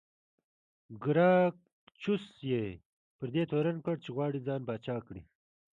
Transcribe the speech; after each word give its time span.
ګراکچوس 1.03 2.25
یې 2.49 2.63
پر 3.17 3.27
دې 3.33 3.43
تورن 3.51 3.77
کړ 3.85 3.95
چې 4.03 4.09
غواړي 4.15 4.39
ځان 4.47 4.61
پاچا 4.67 4.97
کړي 5.07 5.21